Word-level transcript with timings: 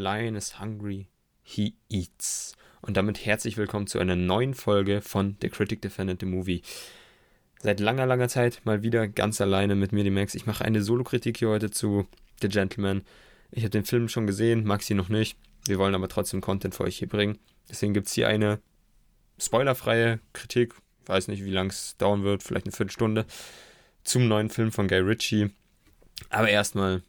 lion 0.00 0.34
is 0.34 0.58
hungry, 0.58 1.08
he 1.42 1.74
eats. 1.88 2.56
Und 2.80 2.96
damit 2.96 3.26
herzlich 3.26 3.58
willkommen 3.58 3.86
zu 3.86 3.98
einer 3.98 4.16
neuen 4.16 4.54
Folge 4.54 5.02
von 5.02 5.36
The 5.42 5.50
Critic 5.50 5.82
Defended 5.82 6.20
the 6.20 6.26
Movie. 6.26 6.62
Seit 7.62 7.78
langer, 7.78 8.06
langer 8.06 8.28
Zeit 8.28 8.62
mal 8.64 8.82
wieder 8.82 9.06
ganz 9.06 9.42
alleine 9.42 9.74
mit 9.74 9.92
mir, 9.92 10.02
die 10.02 10.10
Max. 10.10 10.34
Ich 10.34 10.46
mache 10.46 10.64
eine 10.64 10.82
Solo-Kritik 10.82 11.36
hier 11.36 11.50
heute 11.50 11.70
zu 11.70 12.06
The 12.40 12.48
Gentleman. 12.48 13.02
Ich 13.50 13.62
habe 13.62 13.70
den 13.70 13.84
Film 13.84 14.08
schon 14.08 14.26
gesehen, 14.26 14.64
Maxi 14.64 14.94
noch 14.94 15.10
nicht. 15.10 15.36
Wir 15.66 15.78
wollen 15.78 15.94
aber 15.94 16.08
trotzdem 16.08 16.40
Content 16.40 16.74
für 16.74 16.84
euch 16.84 16.96
hier 16.96 17.08
bringen. 17.08 17.38
Deswegen 17.68 17.92
gibt 17.92 18.06
es 18.06 18.14
hier 18.14 18.28
eine 18.28 18.60
spoilerfreie 19.38 20.20
Kritik. 20.32 20.74
Weiß 21.04 21.28
nicht, 21.28 21.44
wie 21.44 21.50
lange 21.50 21.68
es 21.68 21.98
dauern 21.98 22.24
wird, 22.24 22.42
vielleicht 22.42 22.64
eine 22.64 22.72
Viertelstunde. 22.72 23.26
Zum 24.04 24.28
neuen 24.28 24.48
Film 24.48 24.72
von 24.72 24.88
Guy 24.88 25.00
Ritchie. 25.00 25.50
Aber 26.30 26.48
erstmal 26.48 27.02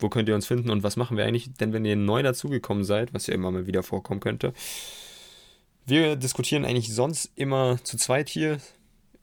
wo 0.00 0.08
könnt 0.08 0.28
ihr 0.28 0.34
uns 0.34 0.46
finden 0.46 0.70
und 0.70 0.82
was 0.82 0.96
machen 0.96 1.16
wir 1.16 1.24
eigentlich? 1.24 1.52
Denn 1.54 1.72
wenn 1.72 1.84
ihr 1.84 1.96
neu 1.96 2.22
dazugekommen 2.22 2.84
seid, 2.84 3.14
was 3.14 3.26
ja 3.26 3.34
immer 3.34 3.50
mal 3.50 3.66
wieder 3.66 3.82
vorkommen 3.82 4.20
könnte, 4.20 4.52
wir 5.86 6.16
diskutieren 6.16 6.64
eigentlich 6.64 6.94
sonst 6.94 7.30
immer 7.36 7.78
zu 7.82 7.96
zweit 7.96 8.28
hier. 8.28 8.58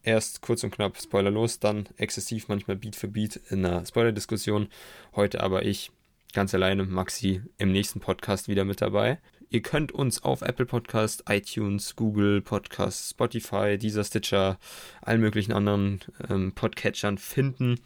Erst 0.03 0.41
kurz 0.41 0.63
und 0.63 0.71
knapp 0.71 0.97
spoilerlos, 1.01 1.59
dann 1.59 1.89
exzessiv, 1.97 2.47
manchmal 2.47 2.77
Beat 2.77 2.95
für 2.95 3.07
Beat 3.09 3.41
in 3.49 3.65
einer 3.65 3.85
Spoiler-Diskussion. 3.85 4.69
Heute 5.15 5.41
aber 5.43 5.65
ich 5.65 5.91
ganz 6.33 6.53
alleine, 6.53 6.85
Maxi, 6.85 7.41
im 7.57 7.71
nächsten 7.71 7.99
Podcast 7.99 8.47
wieder 8.47 8.63
mit 8.63 8.81
dabei. 8.81 9.19
Ihr 9.49 9.61
könnt 9.61 9.91
uns 9.91 10.23
auf 10.23 10.41
Apple 10.41 10.65
Podcast, 10.65 11.23
iTunes, 11.29 11.95
Google 11.95 12.41
Podcast, 12.41 13.11
Spotify, 13.11 13.77
dieser 13.77 14.03
Stitcher, 14.03 14.59
allen 15.01 15.21
möglichen 15.21 15.53
anderen 15.53 16.01
ähm, 16.29 16.51
Podcatchern 16.53 17.17
finden. 17.17 17.79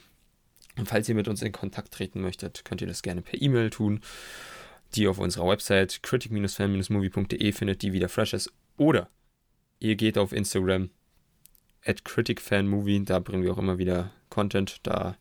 Und 0.78 0.88
falls 0.88 1.10
ihr 1.10 1.16
mit 1.16 1.28
uns 1.28 1.42
in 1.42 1.52
Kontakt 1.52 1.94
treten 1.94 2.22
möchtet, 2.22 2.64
könnt 2.66 2.82
ihr 2.82 2.88
das 2.88 3.02
gerne 3.02 3.22
per 3.22 3.42
E-Mail 3.42 3.70
tun, 3.70 4.02
die 4.96 5.08
auf 5.08 5.20
unserer 5.20 5.48
Website 5.48 6.02
critic-fan-movie.de 6.04 7.52
findet, 7.52 7.82
die 7.82 7.94
wieder 7.94 8.10
fresh 8.10 8.34
ist. 8.34 8.52
Oder 8.78 9.10
ihr 9.80 9.96
geht 9.96 10.18
auf 10.18 10.32
Instagram 10.32 10.90
at 11.86 12.06
criticfanmovie, 12.06 13.04
da 13.06 13.20
bringen 13.20 13.44
wir 13.44 13.52
auch 13.52 13.58
immer 13.58 13.78
wieder 13.78 14.12
Content. 14.30 14.80
Da 14.84 15.18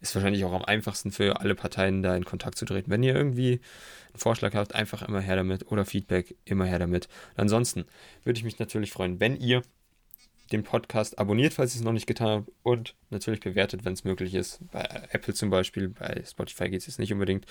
ist 0.00 0.14
wahrscheinlich 0.14 0.44
auch 0.44 0.52
am 0.52 0.64
einfachsten 0.64 1.10
für 1.10 1.40
alle 1.40 1.54
Parteien 1.54 2.02
da 2.02 2.14
in 2.16 2.24
Kontakt 2.24 2.58
zu 2.58 2.64
treten. 2.64 2.90
Wenn 2.90 3.02
ihr 3.02 3.14
irgendwie 3.14 3.60
einen 4.08 4.18
Vorschlag 4.18 4.54
habt, 4.54 4.74
einfach 4.74 5.02
immer 5.02 5.20
her 5.20 5.36
damit 5.36 5.70
oder 5.70 5.84
Feedback, 5.84 6.36
immer 6.44 6.66
her 6.66 6.78
damit. 6.78 7.08
Ansonsten 7.36 7.84
würde 8.22 8.38
ich 8.38 8.44
mich 8.44 8.58
natürlich 8.58 8.92
freuen, 8.92 9.18
wenn 9.20 9.36
ihr 9.36 9.62
den 10.52 10.62
Podcast 10.62 11.18
abonniert, 11.18 11.54
falls 11.54 11.74
ihr 11.74 11.80
es 11.80 11.84
noch 11.84 11.92
nicht 11.92 12.06
getan 12.06 12.28
habt 12.28 12.50
und 12.62 12.94
natürlich 13.10 13.40
bewertet, 13.40 13.84
wenn 13.84 13.94
es 13.94 14.04
möglich 14.04 14.34
ist. 14.34 14.60
Bei 14.70 14.82
Apple 15.10 15.34
zum 15.34 15.50
Beispiel, 15.50 15.88
bei 15.88 16.22
Spotify 16.26 16.68
geht 16.68 16.80
es 16.80 16.86
jetzt 16.86 16.98
nicht 16.98 17.12
unbedingt. 17.12 17.46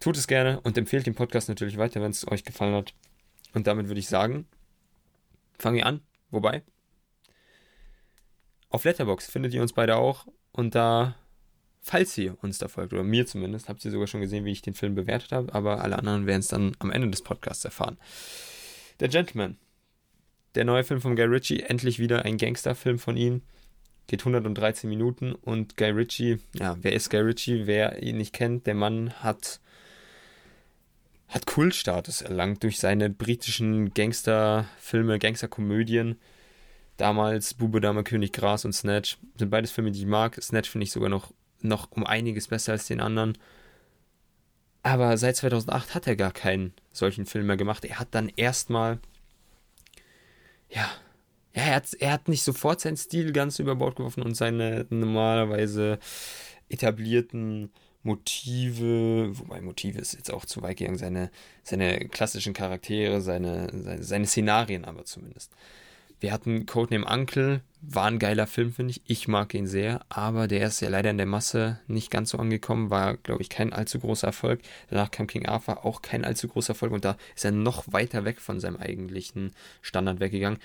Tut 0.00 0.16
es 0.16 0.26
gerne 0.26 0.60
und 0.60 0.76
empfehlt 0.78 1.06
den 1.06 1.14
Podcast 1.14 1.48
natürlich 1.48 1.76
weiter, 1.76 2.00
wenn 2.00 2.10
es 2.10 2.26
euch 2.26 2.44
gefallen 2.44 2.74
hat. 2.74 2.94
Und 3.52 3.66
damit 3.66 3.88
würde 3.88 4.00
ich 4.00 4.08
sagen, 4.08 4.46
fangen 5.58 5.76
wir 5.76 5.86
an. 5.86 6.00
Wobei, 6.30 6.62
auf 8.74 8.82
Letterbox 8.82 9.28
findet 9.28 9.54
ihr 9.54 9.62
uns 9.62 9.72
beide 9.72 9.94
auch 9.94 10.26
und 10.50 10.74
da, 10.74 11.14
falls 11.80 12.18
ihr 12.18 12.36
uns 12.42 12.58
da 12.58 12.66
folgt, 12.66 12.92
oder 12.92 13.04
mir 13.04 13.24
zumindest, 13.24 13.68
habt 13.68 13.84
ihr 13.84 13.92
sogar 13.92 14.08
schon 14.08 14.20
gesehen, 14.20 14.44
wie 14.44 14.50
ich 14.50 14.62
den 14.62 14.74
Film 14.74 14.96
bewertet 14.96 15.30
habe, 15.30 15.54
aber 15.54 15.80
alle 15.80 15.96
anderen 15.96 16.26
werden 16.26 16.40
es 16.40 16.48
dann 16.48 16.76
am 16.80 16.90
Ende 16.90 17.08
des 17.08 17.22
Podcasts 17.22 17.64
erfahren. 17.64 17.98
Der 18.98 19.06
Gentleman 19.06 19.58
der 20.54 20.64
neue 20.64 20.84
Film 20.84 21.00
von 21.00 21.16
Guy 21.16 21.24
Ritchie, 21.24 21.62
endlich 21.62 21.98
wieder 21.98 22.24
ein 22.24 22.36
Gangsterfilm 22.36 22.98
von 22.98 23.16
ihm. 23.16 23.42
Geht 24.06 24.20
113 24.20 24.88
Minuten 24.88 25.32
und 25.34 25.76
Guy 25.76 25.90
Ritchie, 25.90 26.38
ja, 26.54 26.76
wer 26.80 26.92
ist 26.92 27.10
Guy 27.10 27.20
Ritchie? 27.20 27.66
Wer 27.66 28.02
ihn 28.02 28.18
nicht 28.18 28.34
kennt, 28.34 28.66
der 28.66 28.74
Mann 28.74 29.14
hat, 29.22 29.60
hat 31.28 31.46
Kultstatus 31.46 32.20
erlangt 32.20 32.62
durch 32.62 32.78
seine 32.78 33.08
britischen 33.10 33.94
Gangsterfilme, 33.94 35.18
Gangsterkomödien. 35.18 36.20
Damals 36.96 37.54
Bube, 37.54 37.80
Dame, 37.80 38.04
König, 38.04 38.32
Gras 38.32 38.64
und 38.64 38.72
Snatch 38.72 39.18
sind 39.36 39.50
beides 39.50 39.72
Filme, 39.72 39.90
die 39.90 40.00
ich 40.00 40.06
mag. 40.06 40.40
Snatch 40.40 40.70
finde 40.70 40.84
ich 40.84 40.92
sogar 40.92 41.08
noch, 41.08 41.32
noch 41.60 41.90
um 41.90 42.06
einiges 42.06 42.48
besser 42.48 42.72
als 42.72 42.86
den 42.86 43.00
anderen. 43.00 43.36
Aber 44.84 45.16
seit 45.16 45.34
2008 45.36 45.94
hat 45.94 46.06
er 46.06 46.14
gar 46.14 46.30
keinen 46.30 46.74
solchen 46.92 47.24
Film 47.24 47.46
mehr 47.46 47.56
gemacht. 47.56 47.86
Er 47.86 47.98
hat 47.98 48.08
dann 48.10 48.30
erstmal 48.36 49.00
ja, 50.74 50.90
ja, 51.54 51.62
er 51.62 51.74
hat, 51.76 51.94
er 51.94 52.12
hat 52.12 52.28
nicht 52.28 52.42
sofort 52.42 52.80
seinen 52.80 52.96
Stil 52.96 53.32
ganz 53.32 53.58
über 53.58 53.76
Bord 53.76 53.96
geworfen 53.96 54.22
und 54.22 54.34
seine 54.34 54.86
normalerweise 54.90 55.98
etablierten 56.68 57.70
Motive, 58.02 59.30
wobei 59.38 59.60
Motive 59.60 59.98
ist 59.98 60.14
jetzt 60.14 60.32
auch 60.32 60.44
zu 60.44 60.62
weit 60.62 60.76
gegangen, 60.76 60.98
seine, 60.98 61.30
seine 61.62 62.08
klassischen 62.08 62.52
Charaktere, 62.52 63.20
seine, 63.20 63.70
seine, 63.72 64.02
seine 64.02 64.26
Szenarien 64.26 64.84
aber 64.84 65.04
zumindest. 65.04 65.52
Wir 66.24 66.32
hatten 66.32 66.64
Codename 66.64 67.04
Uncle, 67.04 67.60
war 67.82 68.06
ein 68.06 68.18
geiler 68.18 68.46
Film, 68.46 68.72
finde 68.72 68.92
ich. 68.92 69.02
Ich 69.04 69.28
mag 69.28 69.52
ihn 69.52 69.66
sehr, 69.66 70.06
aber 70.08 70.48
der 70.48 70.68
ist 70.68 70.80
ja 70.80 70.88
leider 70.88 71.10
in 71.10 71.18
der 71.18 71.26
Masse 71.26 71.80
nicht 71.86 72.10
ganz 72.10 72.30
so 72.30 72.38
angekommen, 72.38 72.88
war, 72.88 73.18
glaube 73.18 73.42
ich, 73.42 73.50
kein 73.50 73.74
allzu 73.74 73.98
großer 73.98 74.28
Erfolg. 74.28 74.62
Danach 74.88 75.10
kam 75.10 75.26
King 75.26 75.44
Arthur, 75.44 75.84
auch 75.84 76.00
kein 76.00 76.24
allzu 76.24 76.48
großer 76.48 76.70
Erfolg 76.70 76.92
und 76.92 77.04
da 77.04 77.18
ist 77.36 77.44
er 77.44 77.52
noch 77.52 77.92
weiter 77.92 78.24
weg 78.24 78.40
von 78.40 78.58
seinem 78.58 78.78
eigentlichen 78.78 79.52
Standard 79.82 80.18
weggegangen. 80.18 80.60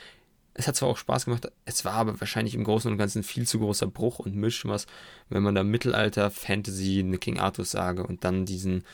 Es 0.53 0.69
hat 0.69 0.77
zwar 0.77 0.87
auch 0.87 0.97
Spaß 0.97 1.25
gemacht, 1.25 1.51
es 1.65 1.83
war 1.83 1.95
aber 1.95 2.17
wahrscheinlich 2.21 2.55
im 2.55 2.63
Großen 2.63 2.89
und 2.89 2.97
Ganzen 2.97 3.23
viel 3.23 3.45
zu 3.45 3.59
großer 3.59 3.87
Bruch 3.87 4.19
und 4.19 4.37
Mischmaß, 4.37 4.87
wenn 5.27 5.43
man 5.43 5.55
da 5.55 5.65
Mittelalter, 5.65 6.31
Fantasy, 6.31 6.99
eine 6.99 7.17
King 7.17 7.37
Arthur 7.37 7.65
sage 7.65 8.07
und 8.07 8.23
dann 8.23 8.45
diesen 8.45 8.85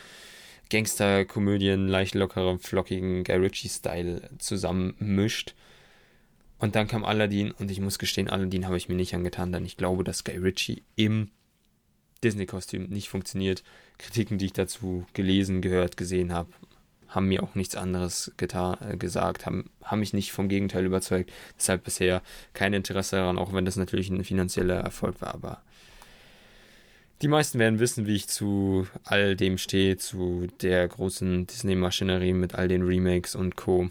Gangster-Komödien, 0.71 1.87
leicht 1.87 2.15
lockeren, 2.15 2.57
flockigen 2.57 3.23
Guy 3.23 3.35
Ritchie-Style 3.35 4.31
zusammen 4.39 4.95
mischt 4.97 5.53
und 6.59 6.75
dann 6.75 6.87
kam 6.87 7.03
Aladdin 7.03 7.51
und 7.51 7.69
ich 7.69 7.81
muss 7.81 7.99
gestehen, 7.99 8.29
Aladdin 8.29 8.65
habe 8.65 8.77
ich 8.77 8.89
mir 8.89 8.95
nicht 8.95 9.13
angetan, 9.13 9.51
denn 9.51 9.65
ich 9.65 9.77
glaube, 9.77 10.03
dass 10.03 10.23
Guy 10.23 10.37
Ritchie 10.37 10.83
im 10.95 11.29
Disney-Kostüm 12.23 12.87
nicht 12.89 13.09
funktioniert. 13.09 13.63
Kritiken, 13.97 14.37
die 14.37 14.45
ich 14.45 14.53
dazu 14.53 15.05
gelesen, 15.13 15.61
gehört, 15.61 15.97
gesehen 15.97 16.33
habe, 16.33 16.49
haben 17.07 17.27
mir 17.27 17.43
auch 17.43 17.55
nichts 17.55 17.75
anderes 17.75 18.31
getan, 18.37 18.77
äh, 18.81 18.97
gesagt, 18.97 19.45
haben, 19.45 19.69
haben 19.83 19.99
mich 19.99 20.13
nicht 20.13 20.31
vom 20.31 20.49
Gegenteil 20.49 20.85
überzeugt. 20.85 21.31
Deshalb 21.57 21.83
bisher 21.83 22.21
kein 22.53 22.73
Interesse 22.73 23.17
daran, 23.17 23.37
auch 23.37 23.53
wenn 23.53 23.65
das 23.65 23.75
natürlich 23.75 24.09
ein 24.09 24.23
finanzieller 24.23 24.75
Erfolg 24.79 25.21
war. 25.21 25.33
Aber 25.33 25.61
die 27.21 27.27
meisten 27.27 27.59
werden 27.59 27.79
wissen, 27.79 28.07
wie 28.07 28.15
ich 28.15 28.27
zu 28.27 28.87
all 29.03 29.35
dem 29.35 29.57
stehe, 29.57 29.97
zu 29.97 30.47
der 30.61 30.87
großen 30.87 31.47
Disney-Maschinerie 31.47 32.33
mit 32.33 32.55
all 32.55 32.67
den 32.67 32.83
Remakes 32.83 33.35
und 33.35 33.55
Co. 33.55 33.89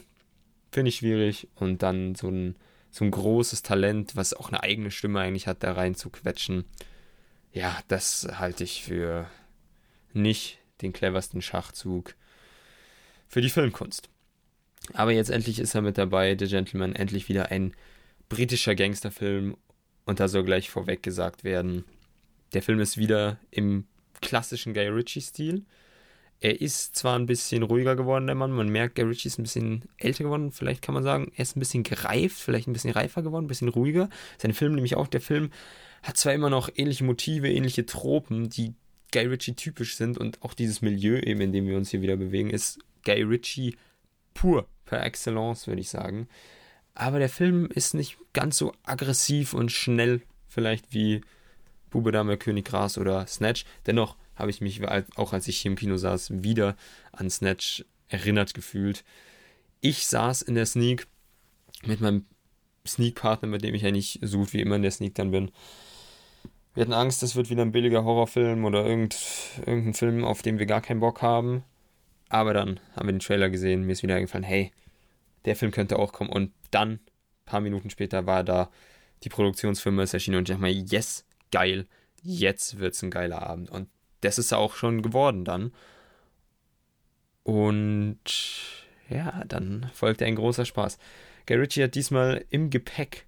Finde 0.74 0.88
ich 0.88 0.96
schwierig. 0.96 1.46
Und 1.54 1.84
dann 1.84 2.16
so 2.16 2.28
ein, 2.28 2.56
so 2.90 3.04
ein 3.04 3.12
großes 3.12 3.62
Talent, 3.62 4.16
was 4.16 4.34
auch 4.34 4.48
eine 4.48 4.64
eigene 4.64 4.90
Stimme 4.90 5.20
eigentlich 5.20 5.46
hat, 5.46 5.62
da 5.62 5.70
rein 5.70 5.94
zu 5.94 6.10
quetschen. 6.10 6.64
Ja, 7.52 7.78
das 7.86 8.26
halte 8.40 8.64
ich 8.64 8.82
für 8.82 9.30
nicht 10.14 10.58
den 10.82 10.92
cleversten 10.92 11.42
Schachzug 11.42 12.16
für 13.28 13.40
die 13.40 13.50
Filmkunst. 13.50 14.08
Aber 14.94 15.12
jetzt 15.12 15.30
endlich 15.30 15.60
ist 15.60 15.76
er 15.76 15.82
mit 15.82 15.96
dabei, 15.96 16.36
The 16.36 16.48
Gentleman, 16.48 16.96
endlich 16.96 17.28
wieder 17.28 17.52
ein 17.52 17.72
britischer 18.28 18.74
Gangsterfilm. 18.74 19.56
Und 20.06 20.18
da 20.18 20.26
soll 20.26 20.42
gleich 20.42 20.70
vorweg 20.70 21.04
gesagt 21.04 21.44
werden, 21.44 21.84
der 22.52 22.64
Film 22.64 22.80
ist 22.80 22.96
wieder 22.96 23.38
im 23.52 23.86
klassischen 24.20 24.74
Guy 24.74 24.88
Ritchie-Stil. 24.88 25.64
Er 26.44 26.60
ist 26.60 26.94
zwar 26.94 27.18
ein 27.18 27.24
bisschen 27.24 27.62
ruhiger 27.62 27.96
geworden, 27.96 28.26
der 28.26 28.34
Mann. 28.34 28.52
Man 28.52 28.68
merkt, 28.68 28.96
Gary 28.96 29.08
Ritchie 29.08 29.28
ist 29.28 29.38
ein 29.38 29.44
bisschen 29.44 29.88
älter 29.96 30.24
geworden. 30.24 30.52
Vielleicht 30.52 30.82
kann 30.82 30.92
man 30.92 31.02
sagen, 31.02 31.32
er 31.34 31.40
ist 31.42 31.56
ein 31.56 31.58
bisschen 31.58 31.84
gereift, 31.84 32.36
vielleicht 32.36 32.68
ein 32.68 32.74
bisschen 32.74 32.90
reifer 32.90 33.22
geworden, 33.22 33.46
ein 33.46 33.48
bisschen 33.48 33.70
ruhiger. 33.70 34.10
Sein 34.36 34.52
Film 34.52 34.74
nämlich 34.74 34.94
auch, 34.94 35.06
der 35.06 35.22
Film 35.22 35.48
hat 36.02 36.18
zwar 36.18 36.34
immer 36.34 36.50
noch 36.50 36.68
ähnliche 36.76 37.02
Motive, 37.02 37.50
ähnliche 37.50 37.86
Tropen, 37.86 38.50
die 38.50 38.74
Guy 39.10 39.24
Ritchie 39.24 39.54
typisch 39.54 39.96
sind 39.96 40.18
und 40.18 40.42
auch 40.42 40.52
dieses 40.52 40.82
Milieu 40.82 41.18
eben, 41.18 41.40
in 41.40 41.54
dem 41.54 41.66
wir 41.66 41.78
uns 41.78 41.88
hier 41.88 42.02
wieder 42.02 42.18
bewegen, 42.18 42.50
ist 42.50 42.78
Guy 43.06 43.22
Ritchie 43.22 43.78
pur, 44.34 44.68
per 44.84 45.02
excellence, 45.02 45.66
würde 45.66 45.80
ich 45.80 45.88
sagen. 45.88 46.28
Aber 46.94 47.20
der 47.20 47.30
Film 47.30 47.70
ist 47.74 47.94
nicht 47.94 48.18
ganz 48.34 48.58
so 48.58 48.74
aggressiv 48.82 49.54
und 49.54 49.72
schnell, 49.72 50.20
vielleicht 50.46 50.92
wie 50.92 51.22
Bube 51.88 52.12
Dame 52.12 52.36
König 52.36 52.66
Gras 52.66 52.98
oder 52.98 53.26
Snatch. 53.26 53.64
Dennoch 53.86 54.18
habe 54.36 54.50
ich 54.50 54.60
mich, 54.60 54.80
auch 55.16 55.32
als 55.32 55.48
ich 55.48 55.58
hier 55.58 55.70
im 55.70 55.76
Kino 55.76 55.96
saß, 55.96 56.42
wieder 56.42 56.76
an 57.12 57.30
Snatch 57.30 57.84
erinnert 58.08 58.54
gefühlt. 58.54 59.04
Ich 59.80 60.06
saß 60.06 60.42
in 60.42 60.54
der 60.54 60.66
Sneak 60.66 61.06
mit 61.84 62.00
meinem 62.00 62.26
Sneak-Partner, 62.86 63.48
mit 63.48 63.62
dem 63.62 63.74
ich 63.74 63.84
eigentlich 63.84 64.18
so 64.22 64.38
gut 64.38 64.52
wie 64.52 64.60
immer 64.60 64.76
in 64.76 64.82
der 64.82 64.90
Sneak 64.90 65.14
dann 65.14 65.30
bin. 65.30 65.50
Wir 66.74 66.82
hatten 66.82 66.92
Angst, 66.92 67.22
das 67.22 67.36
wird 67.36 67.50
wieder 67.50 67.62
ein 67.62 67.72
billiger 67.72 68.04
Horrorfilm 68.04 68.64
oder 68.64 68.84
irgend, 68.84 69.16
irgendein 69.64 69.94
Film, 69.94 70.24
auf 70.24 70.42
den 70.42 70.58
wir 70.58 70.66
gar 70.66 70.80
keinen 70.80 71.00
Bock 71.00 71.22
haben. 71.22 71.62
Aber 72.28 72.52
dann 72.52 72.80
haben 72.96 73.06
wir 73.06 73.12
den 73.12 73.20
Trailer 73.20 73.48
gesehen, 73.48 73.84
mir 73.84 73.92
ist 73.92 74.02
wieder 74.02 74.16
eingefallen, 74.16 74.44
hey, 74.44 74.72
der 75.44 75.56
Film 75.56 75.70
könnte 75.70 75.98
auch 75.98 76.12
kommen. 76.12 76.30
Und 76.30 76.52
dann, 76.70 76.94
ein 76.94 77.00
paar 77.44 77.60
Minuten 77.60 77.90
später, 77.90 78.26
war 78.26 78.42
da 78.42 78.70
die 79.22 79.28
Produktionsfirma 79.28 80.02
ist 80.02 80.14
erschienen 80.14 80.38
und 80.38 80.48
ich 80.48 80.54
dachte 80.54 80.60
mal, 80.60 80.70
yes, 80.70 81.24
geil, 81.50 81.86
jetzt 82.22 82.78
wird's 82.78 83.02
ein 83.02 83.10
geiler 83.10 83.42
Abend. 83.42 83.70
Und 83.70 83.88
das 84.24 84.38
ist 84.38 84.52
auch 84.52 84.74
schon 84.74 85.02
geworden 85.02 85.44
dann. 85.44 85.72
Und 87.42 88.18
ja, 89.08 89.44
dann 89.46 89.90
folgte 89.92 90.24
ein 90.24 90.36
großer 90.36 90.64
Spaß. 90.64 90.98
Guy 91.46 91.56
Ritchie 91.56 91.84
hat 91.84 91.94
diesmal 91.94 92.44
im 92.50 92.70
Gepäck 92.70 93.26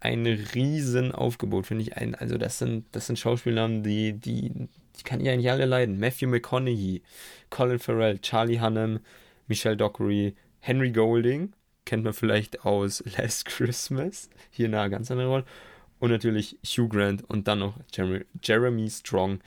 ein 0.00 0.26
riesen 0.26 1.12
Aufgebot, 1.12 1.66
finde 1.66 1.82
ich. 1.82 1.96
Ein, 1.96 2.14
also 2.14 2.38
das 2.38 2.58
sind, 2.58 2.84
das 2.92 3.06
sind 3.06 3.18
Schauspielnamen, 3.18 3.82
die, 3.82 4.12
die, 4.12 4.50
die 4.50 5.02
kann 5.04 5.20
ich 5.20 5.28
eigentlich 5.28 5.50
alle 5.50 5.66
leiden. 5.66 5.98
Matthew 5.98 6.28
McConaughey, 6.28 7.02
Colin 7.50 7.78
Farrell, 7.78 8.18
Charlie 8.20 8.60
Hunnam, 8.60 9.00
Michelle 9.46 9.76
Dockery, 9.76 10.34
Henry 10.60 10.90
Golding, 10.90 11.52
kennt 11.84 12.04
man 12.04 12.12
vielleicht 12.12 12.64
aus 12.64 13.02
Last 13.16 13.46
Christmas, 13.46 14.28
hier 14.50 14.66
in 14.66 14.74
einer 14.74 14.90
ganz 14.90 15.10
anderen 15.10 15.30
Rolle. 15.30 15.44
Und 16.00 16.10
natürlich 16.10 16.56
Hugh 16.64 16.88
Grant 16.88 17.28
und 17.28 17.48
dann 17.48 17.60
noch 17.60 17.74
Jeremy, 17.92 18.24
Jeremy 18.42 18.88
Strong. 18.88 19.40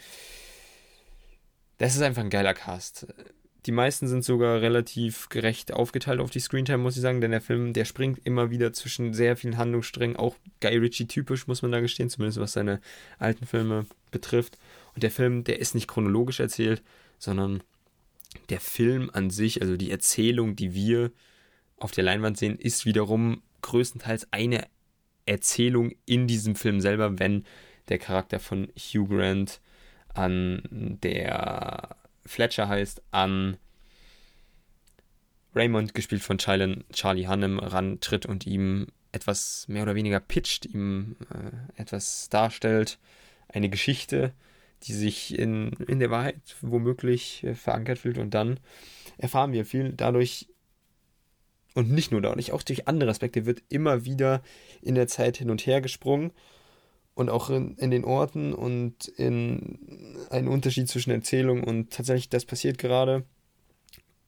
Das 1.81 1.95
ist 1.95 2.03
einfach 2.03 2.21
ein 2.21 2.29
geiler 2.29 2.53
Cast. 2.53 3.07
Die 3.65 3.71
meisten 3.71 4.07
sind 4.07 4.23
sogar 4.23 4.61
relativ 4.61 5.29
gerecht 5.29 5.73
aufgeteilt 5.73 6.19
auf 6.19 6.29
die 6.29 6.39
Screentime, 6.39 6.77
muss 6.77 6.95
ich 6.95 7.01
sagen, 7.01 7.21
denn 7.21 7.31
der 7.31 7.41
Film, 7.41 7.73
der 7.73 7.85
springt 7.85 8.19
immer 8.23 8.51
wieder 8.51 8.71
zwischen 8.71 9.15
sehr 9.15 9.35
vielen 9.35 9.57
Handlungssträngen, 9.57 10.15
auch 10.15 10.35
Guy 10.59 10.77
Ritchie 10.77 11.07
typisch, 11.07 11.47
muss 11.47 11.63
man 11.63 11.71
da 11.71 11.79
gestehen, 11.79 12.11
zumindest 12.11 12.39
was 12.39 12.51
seine 12.51 12.81
alten 13.17 13.47
Filme 13.47 13.87
betrifft. 14.11 14.59
Und 14.93 15.01
der 15.01 15.09
Film, 15.09 15.43
der 15.43 15.57
ist 15.57 15.73
nicht 15.73 15.87
chronologisch 15.87 16.39
erzählt, 16.39 16.83
sondern 17.17 17.63
der 18.49 18.59
Film 18.59 19.09
an 19.11 19.31
sich, 19.31 19.63
also 19.63 19.75
die 19.75 19.89
Erzählung, 19.89 20.55
die 20.55 20.75
wir 20.75 21.11
auf 21.77 21.89
der 21.89 22.03
Leinwand 22.03 22.37
sehen, 22.37 22.59
ist 22.59 22.85
wiederum 22.85 23.41
größtenteils 23.63 24.27
eine 24.29 24.67
Erzählung 25.25 25.93
in 26.05 26.27
diesem 26.27 26.53
Film 26.53 26.79
selber, 26.79 27.17
wenn 27.17 27.43
der 27.89 27.97
Charakter 27.97 28.39
von 28.39 28.71
Hugh 28.77 29.07
Grant 29.07 29.61
an 30.13 30.97
der 31.03 31.95
Fletcher 32.25 32.67
heißt, 32.67 33.01
an 33.11 33.57
Raymond, 35.53 35.93
gespielt 35.93 36.21
von 36.21 36.37
Charlie, 36.37 37.27
Hannem, 37.27 37.59
rantritt 37.59 38.25
und 38.25 38.47
ihm 38.47 38.87
etwas 39.11 39.67
mehr 39.67 39.83
oder 39.83 39.95
weniger 39.95 40.19
pitcht, 40.19 40.65
ihm 40.65 41.17
äh, 41.29 41.81
etwas 41.81 42.29
darstellt, 42.29 42.99
eine 43.49 43.69
Geschichte, 43.69 44.33
die 44.83 44.93
sich 44.93 45.37
in, 45.37 45.71
in 45.87 45.99
der 45.99 46.09
Wahrheit 46.09 46.39
womöglich 46.61 47.43
äh, 47.43 47.55
verankert 47.55 47.99
fühlt. 47.99 48.17
Und 48.17 48.33
dann 48.33 48.59
erfahren 49.17 49.51
wir 49.51 49.65
viel 49.65 49.91
dadurch 49.91 50.47
und 51.73 51.89
nicht 51.89 52.11
nur 52.11 52.21
dadurch, 52.21 52.51
auch 52.51 52.63
durch 52.63 52.87
andere 52.87 53.09
Aspekte 53.09 53.45
wird 53.45 53.63
immer 53.69 54.03
wieder 54.03 54.43
in 54.81 54.95
der 54.95 55.07
Zeit 55.07 55.37
hin 55.37 55.49
und 55.49 55.65
her 55.65 55.81
gesprungen 55.81 56.31
und 57.21 57.29
auch 57.29 57.49
in, 57.49 57.75
in 57.77 57.91
den 57.91 58.03
Orten 58.03 58.53
und 58.53 59.07
in 59.07 60.17
einen 60.29 60.47
Unterschied 60.47 60.89
zwischen 60.89 61.11
Erzählung 61.11 61.63
und 61.63 61.91
tatsächlich 61.91 62.29
das 62.29 62.45
passiert 62.45 62.77
gerade. 62.77 63.23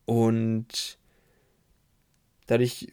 Und 0.05 0.97
dadurch 2.47 2.87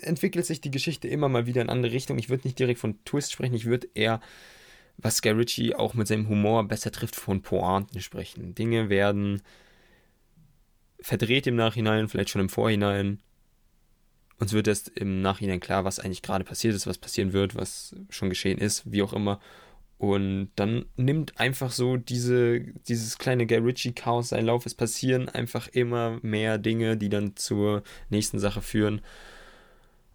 entwickelt 0.00 0.46
sich 0.46 0.60
die 0.60 0.70
Geschichte 0.70 1.08
immer 1.08 1.28
mal 1.28 1.46
wieder 1.46 1.62
in 1.62 1.68
andere 1.68 1.92
Richtungen. 1.92 2.18
Ich 2.18 2.28
würde 2.28 2.46
nicht 2.46 2.58
direkt 2.58 2.80
von 2.80 3.04
Twist 3.04 3.32
sprechen, 3.32 3.54
ich 3.54 3.66
würde 3.66 3.88
eher, 3.94 4.20
was 4.96 5.22
Guy 5.22 5.32
Ritchie 5.32 5.74
auch 5.74 5.94
mit 5.94 6.08
seinem 6.08 6.28
Humor 6.28 6.66
besser 6.66 6.90
trifft, 6.90 7.16
von 7.16 7.42
Pointen 7.42 8.00
sprechen. 8.00 8.54
Dinge 8.54 8.88
werden 8.88 9.42
verdreht 11.00 11.46
im 11.46 11.56
Nachhinein, 11.56 12.08
vielleicht 12.08 12.30
schon 12.30 12.40
im 12.40 12.48
Vorhinein 12.48 13.20
uns 14.38 14.52
wird 14.52 14.68
erst 14.68 14.88
im 14.88 15.22
Nachhinein 15.22 15.60
klar, 15.60 15.84
was 15.84 15.98
eigentlich 15.98 16.22
gerade 16.22 16.44
passiert 16.44 16.74
ist, 16.74 16.86
was 16.86 16.98
passieren 16.98 17.32
wird, 17.32 17.54
was 17.54 17.94
schon 18.10 18.28
geschehen 18.28 18.58
ist, 18.58 18.90
wie 18.90 19.02
auch 19.02 19.12
immer. 19.12 19.40
Und 19.98 20.50
dann 20.56 20.86
nimmt 20.96 21.38
einfach 21.38 21.70
so 21.70 21.96
diese, 21.96 22.60
dieses 22.88 23.18
kleine 23.18 23.46
Guy 23.46 23.58
Ritchie-Chaos 23.58 24.30
seinen 24.30 24.46
Lauf. 24.46 24.66
Es 24.66 24.74
passieren 24.74 25.28
einfach 25.28 25.68
immer 25.68 26.18
mehr 26.22 26.58
Dinge, 26.58 26.96
die 26.96 27.08
dann 27.08 27.36
zur 27.36 27.84
nächsten 28.10 28.40
Sache 28.40 28.62
führen. 28.62 29.00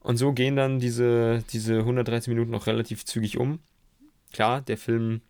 Und 0.02 0.18
so 0.18 0.34
gehen 0.34 0.58
dann 0.58 0.80
diese, 0.80 1.44
diese 1.52 1.80
113 1.80 2.34
Minuten 2.34 2.52
noch 2.52 2.68
relativ 2.68 3.06
zügig 3.06 3.38
um. 3.38 3.60
Klar, 4.34 4.62
der 4.62 4.78
Film, 4.78 5.22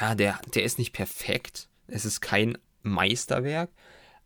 ja, 0.00 0.14
der, 0.14 0.40
der 0.54 0.62
ist 0.62 0.78
nicht 0.78 0.92
perfekt. 0.92 1.68
Es 1.88 2.04
ist 2.04 2.20
kein 2.20 2.56
Meisterwerk, 2.82 3.70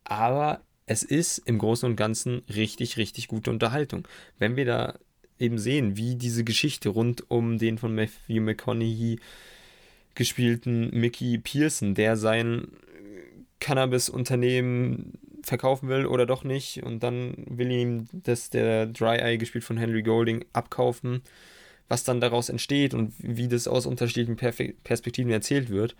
aber 0.05 0.61
es 0.91 1.05
ist 1.05 1.39
im 1.45 1.59
Großen 1.59 1.89
und 1.89 1.95
Ganzen 1.95 2.43
richtig, 2.53 2.97
richtig 2.97 3.29
gute 3.29 3.53
Unterhaltung. 3.53 4.09
Wenn 4.41 4.57
wir 4.57 4.65
da 4.65 4.99
eben 5.39 5.57
sehen, 5.57 5.97
wie 5.97 6.17
diese 6.17 6.43
Geschichte 6.43 6.89
rund 6.89 7.31
um 7.31 7.59
den 7.59 7.79
von 7.79 7.95
Matthew 7.95 8.41
McConaughey 8.41 9.21
gespielten 10.17 10.91
Mickey 10.91 11.39
Pearson, 11.39 11.95
der 11.95 12.17
sein 12.17 12.73
Cannabis-Unternehmen 13.61 15.13
verkaufen 15.45 15.89
will 15.89 16.07
oder 16.07 16.27
doch 16.27 16.43
nicht 16.43 16.83
und 16.83 17.05
dann 17.05 17.35
will 17.47 17.71
ihm 17.71 18.09
das 18.13 18.51
der 18.51 18.87
Dry 18.87 19.19
Eye 19.19 19.39
gespielt 19.39 19.63
von 19.63 19.77
Henry 19.77 20.03
Golding 20.03 20.45
abkaufen, 20.53 21.23
was 21.87 22.03
dann 22.03 22.21
daraus 22.21 22.49
entsteht 22.49 22.95
und 22.95 23.15
wie 23.19 23.47
das 23.47 23.69
aus 23.69 23.87
unterschiedlichen 23.87 24.35
Perspektiven 24.35 25.31
erzählt 25.31 25.71
wird, 25.71 25.95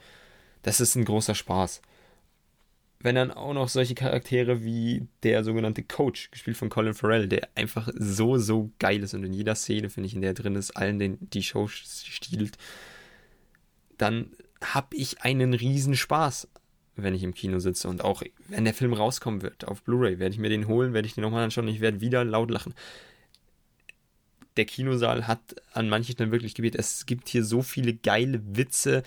das 0.65 0.81
ist 0.81 0.97
ein 0.97 1.05
großer 1.05 1.37
Spaß 1.37 1.81
wenn 3.03 3.15
dann 3.15 3.31
auch 3.31 3.55
noch 3.55 3.69
solche 3.69 3.95
Charaktere 3.95 4.63
wie 4.63 5.07
der 5.23 5.43
sogenannte 5.43 5.83
Coach, 5.83 6.31
gespielt 6.31 6.59
von 6.59 6.69
Colin 6.69 6.95
Farrell, 6.95 7.29
der 7.29 7.49
einfach 7.55 7.89
so, 7.95 8.37
so 8.37 8.71
geil 8.79 9.03
ist 9.03 9.15
und 9.15 9.25
in 9.25 9.33
jeder 9.33 9.55
Szene, 9.55 9.89
finde 9.89 10.07
ich, 10.07 10.15
in 10.15 10.21
der 10.21 10.35
drin 10.35 10.55
ist, 10.55 10.77
allen 10.77 10.99
den, 10.99 11.19
die 11.21 11.43
Show 11.43 11.67
stiehlt, 11.67 12.59
dann 13.97 14.31
habe 14.63 14.97
ich 14.97 15.23
einen 15.23 15.55
riesen 15.55 15.97
Spaß, 15.97 16.49
wenn 16.97 17.15
ich 17.15 17.23
im 17.23 17.33
Kino 17.33 17.59
sitze 17.59 17.89
und 17.89 18.05
auch 18.05 18.23
wenn 18.49 18.65
der 18.67 18.75
Film 18.75 18.93
rauskommen 18.93 19.41
wird 19.41 19.67
auf 19.67 19.83
Blu-ray, 19.83 20.19
werde 20.19 20.35
ich 20.35 20.41
mir 20.41 20.51
den 20.51 20.69
holen, 20.69 20.93
werde 20.93 21.09
ich 21.09 21.15
den 21.15 21.23
nochmal 21.23 21.45
anschauen 21.45 21.69
und 21.69 21.75
ich 21.75 21.81
werde 21.81 22.03
wieder 22.03 22.25
laut 22.25 22.51
lachen. 22.51 22.75
Der 24.59 24.67
Kinosaal 24.67 25.27
hat 25.27 25.41
an 25.73 25.89
manchen 25.89 26.13
Stellen 26.13 26.33
wirklich 26.33 26.55
gebetet. 26.55 26.81
Es 26.81 27.07
gibt 27.07 27.31
hier 27.31 27.45
so 27.45 27.63
viele 27.63 27.95
geile 27.95 28.43
Witze, 28.45 29.05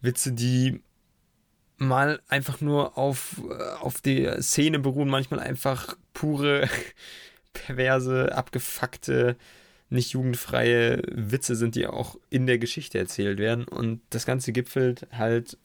Witze, 0.00 0.32
die 0.32 0.80
mal 1.76 2.20
einfach 2.28 2.60
nur 2.60 2.96
auf, 2.98 3.40
äh, 3.48 3.62
auf 3.80 4.00
die 4.00 4.28
Szene 4.40 4.78
beruhen, 4.78 5.08
manchmal 5.08 5.40
einfach 5.40 5.96
pure, 6.12 6.68
perverse, 7.52 8.34
abgefuckte, 8.34 9.36
nicht 9.90 10.12
jugendfreie 10.12 11.02
Witze 11.06 11.56
sind, 11.56 11.74
die 11.74 11.86
auch 11.86 12.16
in 12.30 12.46
der 12.46 12.58
Geschichte 12.58 12.98
erzählt 12.98 13.38
werden. 13.38 13.64
Und 13.64 14.00
das 14.10 14.26
Ganze 14.26 14.52
gipfelt 14.52 15.06
halt 15.12 15.58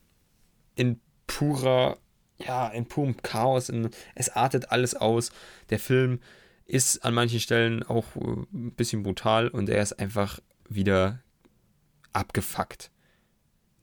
in 0.76 1.00
purer, 1.26 1.98
ja, 2.38 2.68
in 2.70 2.86
purem 2.86 3.18
Chaos. 3.18 3.70
In, 3.70 3.90
es 4.16 4.30
artet 4.30 4.72
alles 4.72 4.96
aus. 4.96 5.32
Der 5.70 5.80
Film 5.80 6.20
ist 6.66 7.04
an 7.04 7.14
manchen 7.14 7.40
Stellen 7.40 7.84
auch 7.84 8.16
äh, 8.16 8.46
ein 8.54 8.74
bisschen 8.76 9.04
brutal 9.04 9.48
und 9.48 9.70
er 9.70 9.82
ist 9.82 9.94
einfach 9.94 10.40
wieder 10.68 11.20
abgefuckt 12.14 12.92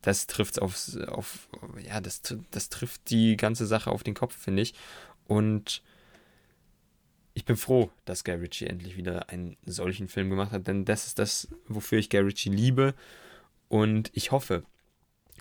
das 0.06 0.26
trifft 0.28 0.62
aufs, 0.62 0.96
auf, 0.96 1.48
ja, 1.84 2.00
das, 2.00 2.22
das 2.52 2.68
trifft 2.68 3.10
die 3.10 3.36
ganze 3.36 3.66
Sache 3.66 3.90
auf 3.90 4.04
den 4.04 4.14
Kopf, 4.14 4.36
finde 4.36 4.62
ich. 4.62 4.72
Und 5.26 5.82
ich 7.34 7.44
bin 7.44 7.56
froh, 7.56 7.90
dass 8.04 8.22
Guy 8.22 8.36
Ritchie 8.36 8.68
endlich 8.68 8.96
wieder 8.96 9.30
einen 9.30 9.56
solchen 9.66 10.06
Film 10.06 10.30
gemacht 10.30 10.52
hat, 10.52 10.68
denn 10.68 10.84
das 10.84 11.08
ist 11.08 11.18
das, 11.18 11.48
wofür 11.66 11.98
ich 11.98 12.08
Guy 12.08 12.20
Ritchie 12.20 12.50
liebe. 12.50 12.94
Und 13.68 14.12
ich 14.14 14.30
hoffe, 14.30 14.62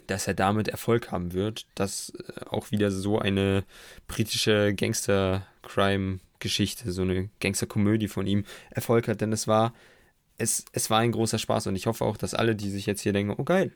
dass 0.07 0.25
er 0.25 0.34
damit 0.34 0.67
Erfolg 0.67 1.12
haben 1.12 1.34
wird, 1.34 1.67
dass 1.75 2.10
äh, 2.10 2.45
auch 2.50 2.72
wieder 2.72 2.89
so 2.89 3.19
eine 3.19 3.65
britische 4.07 4.74
Gangster-Crime-Geschichte, 4.74 6.91
so 6.91 7.03
eine 7.03 7.29
Gangster-Komödie 7.39 8.07
von 8.07 8.25
ihm 8.25 8.45
Erfolg 8.72 9.07
hat, 9.07 9.22
denn 9.22 9.31
es 9.31 9.48
war, 9.48 9.75
es, 10.39 10.65
es 10.72 10.89
war 10.89 11.01
ein 11.01 11.12
großer 11.12 11.38
Spaß 11.38 11.67
und 11.67 11.75
ich 11.75 11.86
hoffe 11.86 12.03
auch, 12.03 12.17
dass 12.17 12.34
alle, 12.34 12.55
die 12.55 12.72
sich 12.72 12.88
jetzt 12.88 13.01
hier 13.01 13.13
denken, 13.13 13.36
oh 13.38 13.43
geil, 13.43 13.72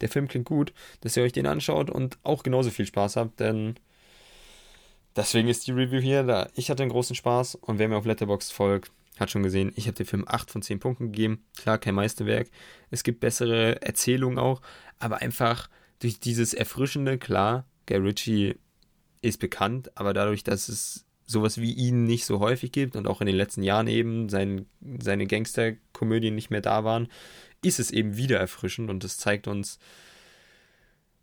der 0.00 0.08
Film 0.08 0.28
klingt 0.28 0.46
gut, 0.46 0.72
dass 1.00 1.16
ihr 1.16 1.22
euch 1.22 1.32
den 1.32 1.46
anschaut 1.46 1.90
und 1.90 2.18
auch 2.22 2.42
genauso 2.42 2.70
viel 2.70 2.86
Spaß 2.86 3.16
habt, 3.16 3.40
denn 3.40 3.76
deswegen 5.16 5.48
ist 5.48 5.66
die 5.66 5.72
Review 5.72 6.00
hier 6.00 6.22
da. 6.22 6.48
Ich 6.54 6.70
hatte 6.70 6.82
einen 6.82 6.92
großen 6.92 7.16
Spaß 7.16 7.56
und 7.56 7.78
wer 7.78 7.88
mir 7.88 7.96
auf 7.96 8.06
Letterboxd 8.06 8.52
folgt, 8.52 8.90
hat 9.18 9.30
schon 9.30 9.42
gesehen, 9.42 9.72
ich 9.76 9.86
habe 9.86 9.96
dem 9.96 10.06
Film 10.06 10.24
8 10.26 10.50
von 10.50 10.62
10 10.62 10.80
Punkten 10.80 11.12
gegeben. 11.12 11.44
Klar, 11.56 11.78
kein 11.78 11.94
Meisterwerk. 11.94 12.48
Es 12.90 13.04
gibt 13.04 13.20
bessere 13.20 13.80
Erzählungen 13.82 14.38
auch, 14.38 14.60
aber 14.98 15.18
einfach 15.18 15.68
durch 16.00 16.18
dieses 16.18 16.52
Erfrischende, 16.52 17.18
klar, 17.18 17.66
Guy 17.86 17.98
Ritchie 17.98 18.56
ist 19.22 19.38
bekannt, 19.38 19.96
aber 19.96 20.12
dadurch, 20.12 20.42
dass 20.42 20.68
es 20.68 21.06
sowas 21.26 21.58
wie 21.58 21.72
ihn 21.72 22.04
nicht 22.04 22.26
so 22.26 22.40
häufig 22.40 22.72
gibt 22.72 22.96
und 22.96 23.06
auch 23.06 23.20
in 23.20 23.26
den 23.26 23.36
letzten 23.36 23.62
Jahren 23.62 23.86
eben 23.86 24.28
sein, 24.28 24.66
seine 24.98 25.26
Gangsterkomödien 25.26 26.34
nicht 26.34 26.50
mehr 26.50 26.60
da 26.60 26.84
waren, 26.84 27.08
ist 27.64 27.80
es 27.80 27.90
eben 27.90 28.16
wieder 28.16 28.38
erfrischend 28.38 28.90
und 28.90 29.04
es 29.04 29.16
zeigt 29.18 29.46
uns 29.46 29.78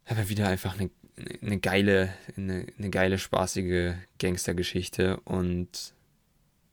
aber 0.06 0.30
wieder 0.30 0.48
einfach 0.48 0.78
eine, 0.78 0.90
eine 1.42 1.60
geile, 1.60 2.14
eine, 2.36 2.66
eine 2.78 2.90
geile, 2.90 3.18
spaßige 3.18 3.94
Gangstergeschichte 4.20 5.20
und 5.22 5.94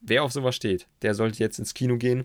wer 0.01 0.25
auf 0.25 0.33
sowas 0.33 0.57
steht, 0.57 0.87
der 1.03 1.15
sollte 1.15 1.39
jetzt 1.39 1.59
ins 1.59 1.75
Kino 1.75 1.97
gehen 1.97 2.25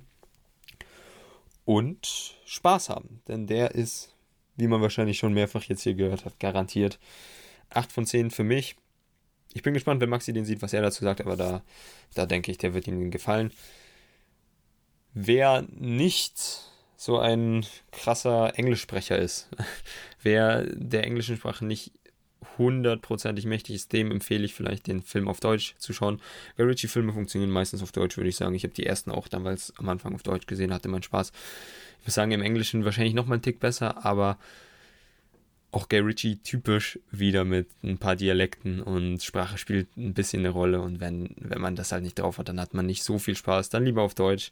und 1.66 2.36
Spaß 2.46 2.90
haben, 2.90 3.22
denn 3.28 3.48
der 3.48 3.76
ist, 3.76 4.16
wie 4.56 4.68
man 4.68 4.82
wahrscheinlich 4.82 5.18
schon 5.18 5.34
mehrfach 5.34 5.64
jetzt 5.64 5.84
hier 5.84 5.96
gehört 5.96 6.26
hat, 6.26 6.40
garantiert 6.40 7.00
8 7.70 7.92
von 7.92 8.06
10 8.06 8.32
für 8.32 8.44
mich. 8.44 8.76
ich 9.54 9.64
bin 9.64 9.74
gespannt, 9.74 10.02
wenn 10.02 10.10
Maxi 10.10 10.34
den 10.34 10.46
sieht, 10.46 10.62
was 10.62 10.74
er 10.74 10.82
dazu 10.82 11.04
sagt, 11.04 11.22
aber 11.22 11.36
da, 11.36 11.64
da 12.14 12.26
denke 12.26 12.52
ich, 12.52 12.58
der 12.58 12.74
wird 12.74 12.88
ihm 12.88 13.12
gefallen. 13.12 13.52
Wer 15.14 15.68
nicht 15.70 16.73
so 17.04 17.20
ein 17.20 17.66
krasser 17.92 18.58
Englischsprecher 18.58 19.20
ist, 19.20 19.50
wer 20.22 20.64
der 20.64 21.04
englischen 21.04 21.36
Sprache 21.36 21.66
nicht 21.66 21.92
hundertprozentig 22.58 23.46
mächtig 23.46 23.76
ist, 23.76 23.92
dem 23.92 24.10
empfehle 24.10 24.46
ich 24.46 24.54
vielleicht 24.54 24.88
den 24.88 25.02
Film 25.02 25.28
auf 25.28 25.42
Deutsch 25.42 25.76
zu 25.80 25.92
schauen. 25.92 26.22
Guy 26.56 26.66
Ritchie-Filme 26.66 27.12
funktionieren 27.12 27.52
meistens 27.52 27.84
auf 27.84 27.92
Deutsch, 27.92 28.16
würde 28.16 28.30
ich 28.30 28.38
sagen. 28.38 28.56
Ich 28.56 28.64
habe 28.64 28.74
die 28.74 28.86
ersten 28.86 29.12
auch 29.12 29.28
damals 29.28 29.74
am 29.78 29.90
Anfang 29.90 30.16
auf 30.16 30.24
Deutsch 30.24 30.48
gesehen, 30.48 30.74
hatte 30.74 30.88
meinen 30.88 31.04
Spaß. 31.04 31.34
Ich 32.00 32.08
muss 32.08 32.14
sagen, 32.14 32.32
im 32.32 32.42
Englischen 32.42 32.86
wahrscheinlich 32.86 33.16
noch 33.16 33.26
mal 33.26 33.34
einen 33.34 33.42
Tick 33.42 33.60
besser, 33.60 34.06
aber 34.06 34.38
auch 35.72 35.90
Guy 35.90 36.00
Ritchie 36.00 36.38
typisch 36.38 37.00
wieder 37.12 37.44
mit 37.44 37.68
ein 37.84 37.98
paar 37.98 38.16
Dialekten 38.16 38.82
und 38.82 39.22
Sprache 39.22 39.58
spielt 39.58 39.98
ein 39.98 40.14
bisschen 40.14 40.40
eine 40.40 40.52
Rolle 40.52 40.80
und 40.80 41.02
wenn, 41.02 41.36
wenn 41.38 41.60
man 41.60 41.76
das 41.76 41.92
halt 41.92 42.04
nicht 42.04 42.20
drauf 42.20 42.38
hat, 42.38 42.48
dann 42.48 42.62
hat 42.62 42.74
man 42.74 42.86
nicht 42.86 43.04
so 43.04 43.20
viel 43.20 43.36
Spaß, 43.36 43.70
dann 43.70 43.84
lieber 43.84 44.04
auf 44.04 44.16
Deutsch. 44.16 44.52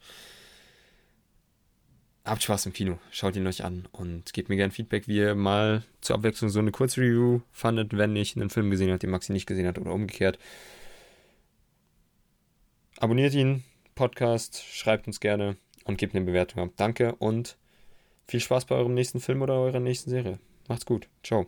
Habt 2.23 2.43
Spaß 2.43 2.67
im 2.67 2.73
Kino, 2.73 2.99
schaut 3.09 3.35
ihn 3.35 3.47
euch 3.47 3.63
an 3.63 3.87
und 3.91 4.31
gebt 4.33 4.49
mir 4.49 4.55
gerne 4.55 4.71
Feedback, 4.71 5.07
wie 5.07 5.17
ihr 5.17 5.33
mal 5.33 5.83
zur 6.01 6.15
Abwechslung 6.15 6.51
so 6.51 6.59
eine 6.59 6.71
Kurzreview 6.71 7.41
fandet, 7.51 7.97
wenn 7.97 8.15
ich 8.15 8.35
einen 8.35 8.51
Film 8.51 8.69
gesehen 8.69 8.89
habe, 8.89 8.99
den 8.99 9.09
Maxi 9.09 9.31
nicht 9.31 9.47
gesehen 9.47 9.65
hat 9.65 9.79
oder 9.79 9.91
umgekehrt. 9.91 10.37
Abonniert 12.99 13.33
ihn, 13.33 13.63
Podcast, 13.95 14.63
schreibt 14.63 15.07
uns 15.07 15.19
gerne 15.19 15.57
und 15.85 15.97
gebt 15.97 16.15
eine 16.15 16.23
Bewertung 16.23 16.61
ab. 16.61 16.69
Danke 16.77 17.15
und 17.15 17.57
viel 18.27 18.39
Spaß 18.39 18.65
bei 18.65 18.75
eurem 18.75 18.93
nächsten 18.93 19.19
Film 19.19 19.41
oder 19.41 19.55
eurer 19.55 19.79
nächsten 19.79 20.11
Serie. 20.11 20.37
Macht's 20.67 20.85
gut. 20.85 21.07
Ciao. 21.23 21.47